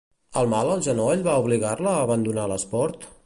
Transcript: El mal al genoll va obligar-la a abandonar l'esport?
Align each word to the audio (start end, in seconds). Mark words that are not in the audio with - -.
El 0.41 0.47
mal 0.53 0.69
al 0.75 0.81
genoll 0.87 1.21
va 1.29 1.37
obligar-la 1.45 1.93
a 1.99 2.03
abandonar 2.09 2.49
l'esport? 2.53 3.09